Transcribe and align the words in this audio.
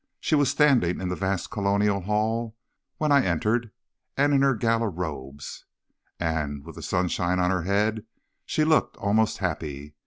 She 0.19 0.33
was 0.33 0.49
standing 0.49 0.99
in 0.99 1.09
the 1.09 1.15
vast 1.15 1.51
colonial 1.51 2.01
hall 2.01 2.57
when 2.97 3.11
I 3.11 3.23
entered, 3.23 3.69
and 4.17 4.33
in 4.33 4.41
her 4.41 4.55
gala 4.55 4.89
robes, 4.89 5.65
and 6.19 6.65
with 6.65 6.73
the 6.73 6.81
sunshine 6.81 7.37
on 7.37 7.51
her 7.51 7.61
head, 7.65 8.07
she 8.43 8.63
looked 8.65 8.97
almost 8.97 9.37
happy. 9.37 9.93